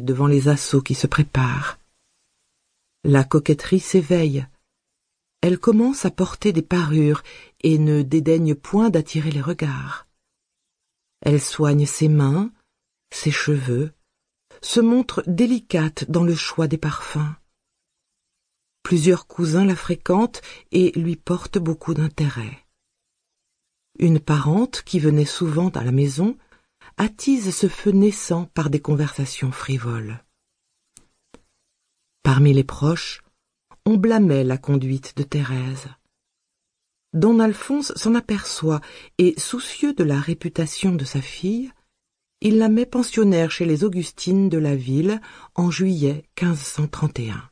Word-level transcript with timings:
devant 0.00 0.26
les 0.26 0.48
assauts 0.48 0.80
qui 0.80 0.94
se 0.94 1.06
préparent. 1.06 1.78
La 3.04 3.24
coquetterie 3.24 3.80
s'éveille. 3.80 4.46
Elle 5.40 5.58
commence 5.58 6.04
à 6.04 6.10
porter 6.10 6.52
des 6.52 6.62
parures 6.62 7.22
et 7.62 7.78
ne 7.78 8.02
dédaigne 8.02 8.54
point 8.54 8.90
d'attirer 8.90 9.30
les 9.30 9.40
regards. 9.40 10.06
Elle 11.20 11.40
soigne 11.40 11.86
ses 11.86 12.08
mains, 12.08 12.50
ses 13.12 13.30
cheveux, 13.30 13.92
se 14.62 14.80
montre 14.80 15.22
délicate 15.26 16.10
dans 16.10 16.24
le 16.24 16.34
choix 16.34 16.66
des 16.66 16.78
parfums. 16.78 17.34
Plusieurs 18.82 19.26
cousins 19.26 19.64
la 19.64 19.76
fréquentent 19.76 20.40
et 20.72 20.92
lui 20.98 21.16
portent 21.16 21.58
beaucoup 21.58 21.94
d'intérêt. 21.94 22.64
Une 23.98 24.20
parente 24.20 24.82
qui 24.82 24.98
venait 24.98 25.26
souvent 25.26 25.68
à 25.70 25.84
la 25.84 25.92
maison 25.92 26.36
attise 26.98 27.54
ce 27.54 27.68
feu 27.68 27.92
naissant 27.92 28.46
par 28.46 28.70
des 28.70 28.80
conversations 28.80 29.52
frivoles. 29.52 30.22
Parmi 32.22 32.52
les 32.52 32.64
proches, 32.64 33.22
on 33.86 33.96
blâmait 33.96 34.44
la 34.44 34.58
conduite 34.58 35.16
de 35.16 35.22
Thérèse. 35.22 35.86
Don 37.14 37.38
Alphonse 37.38 37.92
s'en 37.94 38.14
aperçoit 38.14 38.80
et, 39.16 39.38
soucieux 39.38 39.94
de 39.94 40.04
la 40.04 40.20
réputation 40.20 40.94
de 40.94 41.04
sa 41.04 41.22
fille, 41.22 41.70
il 42.40 42.58
la 42.58 42.68
met 42.68 42.84
pensionnaire 42.84 43.50
chez 43.50 43.64
les 43.64 43.82
Augustines 43.84 44.48
de 44.48 44.58
la 44.58 44.76
ville 44.76 45.20
en 45.54 45.70
juillet 45.70 46.28
1531. 46.40 47.48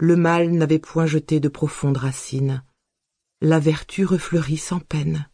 Le 0.00 0.16
mal 0.16 0.50
n'avait 0.50 0.78
point 0.78 1.06
jeté 1.06 1.40
de 1.40 1.48
profondes 1.48 1.98
racines. 1.98 2.64
La 3.42 3.58
vertu 3.58 4.04
refleurit 4.04 4.56
sans 4.56 4.80
peine. 4.80 5.28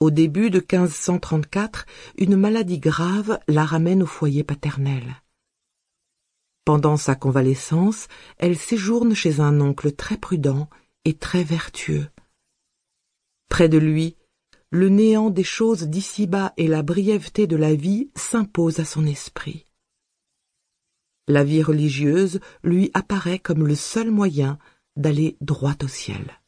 Au 0.00 0.10
début 0.10 0.48
de 0.48 0.60
1534, 0.60 1.84
une 2.16 2.34
maladie 2.34 2.78
grave 2.78 3.38
la 3.48 3.66
ramène 3.66 4.02
au 4.02 4.06
foyer 4.06 4.42
paternel. 4.42 5.04
Pendant 6.64 6.96
sa 6.96 7.14
convalescence, 7.14 8.08
elle 8.38 8.56
séjourne 8.56 9.14
chez 9.14 9.40
un 9.40 9.60
oncle 9.60 9.92
très 9.92 10.16
prudent 10.16 10.70
et 11.04 11.18
très 11.18 11.44
vertueux. 11.44 12.08
Près 13.50 13.68
de 13.68 13.76
lui, 13.76 14.16
le 14.70 14.88
néant 14.88 15.28
des 15.28 15.44
choses 15.44 15.82
d'ici-bas 15.82 16.54
et 16.56 16.66
la 16.66 16.82
brièveté 16.82 17.46
de 17.46 17.56
la 17.56 17.74
vie 17.74 18.10
s'imposent 18.14 18.80
à 18.80 18.86
son 18.86 19.04
esprit. 19.04 19.66
La 21.28 21.44
vie 21.44 21.62
religieuse 21.62 22.40
lui 22.64 22.90
apparaît 22.94 23.38
comme 23.38 23.66
le 23.66 23.74
seul 23.74 24.10
moyen 24.10 24.58
d'aller 24.96 25.36
droit 25.42 25.76
au 25.82 25.88
ciel. 25.88 26.39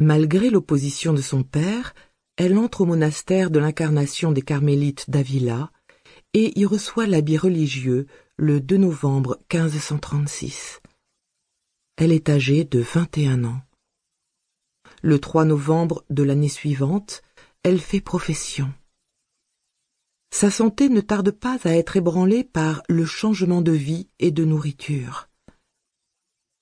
Malgré 0.00 0.48
l'opposition 0.50 1.12
de 1.12 1.20
son 1.20 1.42
père, 1.42 1.92
elle 2.36 2.56
entre 2.56 2.82
au 2.82 2.86
monastère 2.86 3.50
de 3.50 3.58
l'incarnation 3.58 4.30
des 4.30 4.42
carmélites 4.42 5.10
d'Avila 5.10 5.72
et 6.34 6.56
y 6.58 6.64
reçoit 6.64 7.08
l'habit 7.08 7.36
religieux 7.36 8.06
le 8.36 8.60
2 8.60 8.76
novembre 8.76 9.40
1536. 9.52 10.80
Elle 11.96 12.12
est 12.12 12.28
âgée 12.28 12.62
de 12.64 12.78
21 12.78 13.44
ans. 13.44 13.60
Le 15.02 15.18
3 15.18 15.44
novembre 15.44 16.04
de 16.10 16.22
l'année 16.22 16.48
suivante, 16.48 17.22
elle 17.64 17.80
fait 17.80 18.00
profession. 18.00 18.72
Sa 20.30 20.50
santé 20.52 20.88
ne 20.88 21.00
tarde 21.00 21.32
pas 21.32 21.58
à 21.64 21.70
être 21.70 21.96
ébranlée 21.96 22.44
par 22.44 22.82
le 22.88 23.04
changement 23.04 23.62
de 23.62 23.72
vie 23.72 24.08
et 24.20 24.30
de 24.30 24.44
nourriture. 24.44 25.28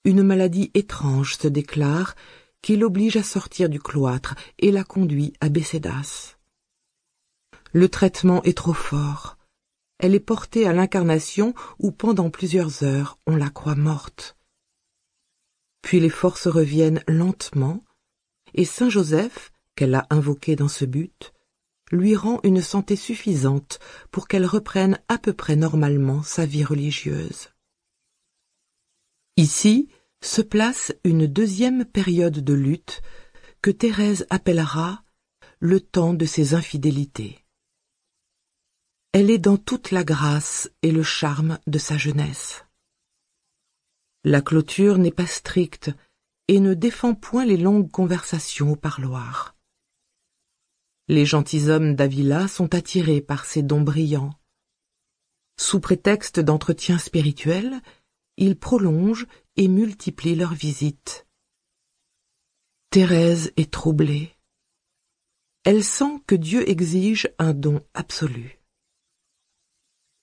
Une 0.04 0.22
maladie 0.22 0.70
étrange 0.72 1.36
se 1.36 1.48
déclare 1.48 2.14
qui 2.66 2.76
l'oblige 2.76 3.16
à 3.16 3.22
sortir 3.22 3.68
du 3.68 3.78
cloître 3.78 4.34
et 4.58 4.72
la 4.72 4.82
conduit 4.82 5.34
à 5.40 5.48
Bécédas. 5.48 6.36
Le 7.72 7.88
traitement 7.88 8.42
est 8.42 8.56
trop 8.56 8.72
fort. 8.72 9.38
Elle 10.00 10.16
est 10.16 10.18
portée 10.18 10.66
à 10.66 10.72
l'incarnation 10.72 11.54
où 11.78 11.92
pendant 11.92 12.28
plusieurs 12.28 12.82
heures 12.82 13.20
on 13.24 13.36
la 13.36 13.50
croit 13.50 13.76
morte. 13.76 14.36
Puis 15.80 16.00
les 16.00 16.10
forces 16.10 16.48
reviennent 16.48 17.04
lentement 17.06 17.84
et 18.54 18.64
Saint 18.64 18.90
Joseph, 18.90 19.52
qu'elle 19.76 19.94
a 19.94 20.08
invoqué 20.10 20.56
dans 20.56 20.66
ce 20.66 20.84
but, 20.84 21.32
lui 21.92 22.16
rend 22.16 22.40
une 22.42 22.62
santé 22.62 22.96
suffisante 22.96 23.78
pour 24.10 24.26
qu'elle 24.26 24.44
reprenne 24.44 24.98
à 25.06 25.18
peu 25.18 25.34
près 25.34 25.54
normalement 25.54 26.24
sa 26.24 26.46
vie 26.46 26.64
religieuse. 26.64 27.50
Ici 29.36 29.88
se 30.22 30.42
place 30.42 30.92
une 31.04 31.26
deuxième 31.26 31.84
période 31.84 32.38
de 32.38 32.54
lutte 32.54 33.02
que 33.62 33.70
Thérèse 33.70 34.26
appellera 34.30 35.02
le 35.60 35.80
temps 35.80 36.14
de 36.14 36.24
ses 36.24 36.54
infidélités. 36.54 37.44
Elle 39.12 39.30
est 39.30 39.38
dans 39.38 39.56
toute 39.56 39.90
la 39.90 40.04
grâce 40.04 40.70
et 40.82 40.92
le 40.92 41.02
charme 41.02 41.58
de 41.66 41.78
sa 41.78 41.96
jeunesse. 41.96 42.64
La 44.24 44.42
clôture 44.42 44.98
n'est 44.98 45.10
pas 45.10 45.26
stricte 45.26 45.90
et 46.48 46.60
ne 46.60 46.74
défend 46.74 47.14
point 47.14 47.44
les 47.44 47.56
longues 47.56 47.90
conversations 47.90 48.72
au 48.72 48.76
parloir. 48.76 49.56
Les 51.08 51.24
gentilshommes 51.24 51.94
d'Avila 51.94 52.48
sont 52.48 52.74
attirés 52.74 53.20
par 53.20 53.44
ces 53.44 53.62
dons 53.62 53.80
brillants. 53.80 54.34
Sous 55.58 55.80
prétexte 55.80 56.40
d'entretien 56.40 56.98
spirituel, 56.98 57.80
ils 58.36 58.58
prolongent 58.58 59.26
et 59.56 59.68
multiplient 59.68 60.36
leurs 60.36 60.54
visites. 60.54 61.26
Thérèse 62.90 63.52
est 63.56 63.70
troublée. 63.70 64.32
Elle 65.64 65.84
sent 65.84 66.22
que 66.26 66.34
Dieu 66.34 66.68
exige 66.68 67.28
un 67.38 67.52
don 67.52 67.80
absolu. 67.94 68.60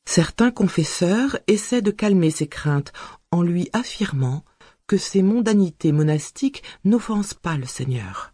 Certains 0.06 0.52
confesseurs 0.52 1.38
essaient 1.48 1.82
de 1.82 1.92
calmer 1.92 2.32
ses 2.32 2.48
craintes 2.48 2.94
en 3.32 3.42
lui 3.42 3.70
affirmant 3.74 4.44
que 4.88 4.98
ces 4.98 5.22
mondanités 5.22 5.92
monastiques 5.92 6.64
n'offensent 6.84 7.34
pas 7.34 7.58
le 7.58 7.66
Seigneur. 7.66 8.34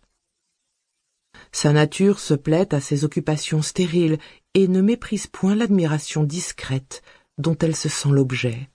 Sa 1.52 1.74
nature 1.74 2.20
se 2.20 2.34
plaît 2.34 2.74
à 2.74 2.82
ses 2.82 3.06
occupations 3.06 3.62
stériles 3.62 4.20
et 4.54 4.68
ne 4.68 4.82
méprise 4.82 5.28
point 5.28 5.56
l'admiration 5.56 6.24
discrète 6.24 7.02
dont 7.38 7.58
elle 7.58 7.76
se 7.76 7.90
sent 7.90 8.10
l'objet. 8.10 8.70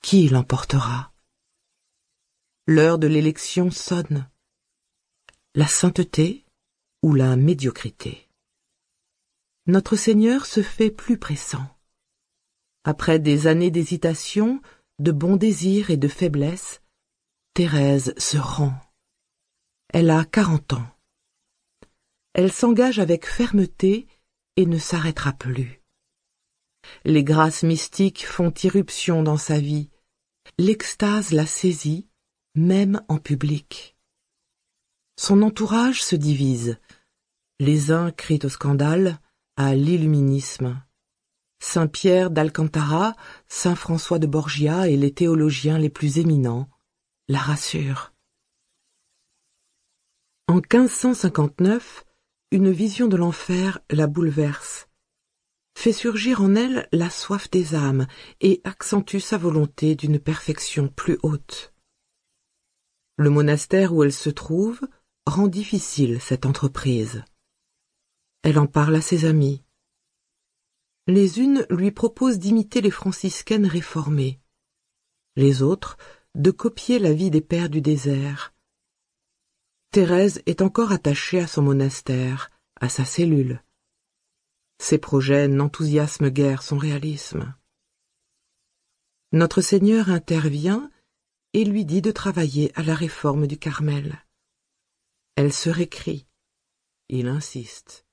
Qui 0.00 0.28
l'emportera? 0.28 1.12
L'heure 2.66 2.98
de 2.98 3.06
l'élection 3.06 3.70
sonne. 3.70 4.30
La 5.54 5.66
sainteté 5.66 6.46
ou 7.02 7.14
la 7.14 7.36
médiocrité? 7.36 8.28
Notre 9.66 9.96
Seigneur 9.96 10.46
se 10.46 10.62
fait 10.62 10.90
plus 10.90 11.18
pressant. 11.18 11.76
Après 12.84 13.18
des 13.18 13.46
années 13.48 13.70
d'hésitation, 13.70 14.62
de 14.98 15.12
bons 15.12 15.36
désirs 15.36 15.90
et 15.90 15.98
de 15.98 16.08
faiblesse, 16.08 16.80
Thérèse 17.52 18.14
se 18.16 18.38
rend. 18.38 18.72
Elle 19.92 20.10
a 20.10 20.24
quarante 20.24 20.72
ans. 20.72 20.88
Elle 22.32 22.52
s'engage 22.52 22.98
avec 22.98 23.26
fermeté 23.26 24.06
et 24.56 24.64
ne 24.64 24.78
s'arrêtera 24.78 25.32
plus. 25.32 25.82
Les 27.04 27.24
grâces 27.24 27.62
mystiques 27.62 28.26
font 28.26 28.52
irruption 28.62 29.22
dans 29.22 29.36
sa 29.36 29.58
vie. 29.58 29.90
L'extase 30.58 31.32
la 31.32 31.46
saisit, 31.46 32.08
même 32.54 33.02
en 33.08 33.18
public. 33.18 33.96
Son 35.16 35.42
entourage 35.42 36.02
se 36.02 36.16
divise. 36.16 36.78
Les 37.60 37.90
uns 37.90 38.10
crient 38.10 38.40
au 38.44 38.48
scandale, 38.48 39.20
à 39.56 39.74
l'illuminisme. 39.74 40.80
Saint 41.60 41.88
Pierre 41.88 42.30
d'Alcantara, 42.30 43.14
Saint 43.48 43.74
François 43.74 44.18
de 44.18 44.28
Borgia 44.28 44.88
et 44.88 44.96
les 44.96 45.12
théologiens 45.12 45.78
les 45.78 45.90
plus 45.90 46.18
éminents 46.18 46.68
la 47.28 47.38
rassurent. 47.38 48.14
En 50.46 50.56
1559, 50.56 52.04
une 52.52 52.70
vision 52.70 53.06
de 53.06 53.16
l'enfer 53.16 53.80
la 53.90 54.06
bouleverse, 54.06 54.87
fait 55.78 55.92
surgir 55.92 56.42
en 56.42 56.56
elle 56.56 56.88
la 56.90 57.08
soif 57.08 57.48
des 57.50 57.76
âmes 57.76 58.08
et 58.40 58.60
accentue 58.64 59.20
sa 59.20 59.38
volonté 59.38 59.94
d'une 59.94 60.18
perfection 60.18 60.88
plus 60.88 61.18
haute. 61.22 61.72
Le 63.16 63.30
monastère 63.30 63.94
où 63.94 64.02
elle 64.02 64.12
se 64.12 64.28
trouve 64.28 64.80
rend 65.24 65.46
difficile 65.46 66.20
cette 66.20 66.46
entreprise. 66.46 67.22
Elle 68.42 68.58
en 68.58 68.66
parle 68.66 68.96
à 68.96 69.00
ses 69.00 69.24
amis. 69.24 69.62
Les 71.06 71.38
unes 71.38 71.64
lui 71.70 71.92
proposent 71.92 72.40
d'imiter 72.40 72.80
les 72.80 72.90
franciscaines 72.90 73.66
réformées, 73.66 74.40
les 75.36 75.62
autres 75.62 75.96
de 76.34 76.50
copier 76.50 76.98
la 76.98 77.12
vie 77.12 77.30
des 77.30 77.40
pères 77.40 77.70
du 77.70 77.80
désert. 77.80 78.52
Thérèse 79.92 80.42
est 80.46 80.60
encore 80.60 80.90
attachée 80.90 81.38
à 81.38 81.46
son 81.46 81.62
monastère, 81.62 82.50
à 82.80 82.88
sa 82.88 83.04
cellule. 83.04 83.62
Ses 84.78 84.98
projets 84.98 85.48
n'enthousiasment 85.48 86.28
guère 86.28 86.62
son 86.62 86.78
réalisme. 86.78 87.54
Notre 89.32 89.60
Seigneur 89.60 90.10
intervient 90.10 90.90
et 91.52 91.64
lui 91.64 91.84
dit 91.84 92.02
de 92.02 92.10
travailler 92.10 92.72
à 92.74 92.82
la 92.82 92.94
réforme 92.94 93.46
du 93.46 93.58
Carmel. 93.58 94.24
Elle 95.36 95.52
se 95.52 95.70
récrie. 95.70 96.26
Il 97.08 97.28
insiste. 97.28 98.07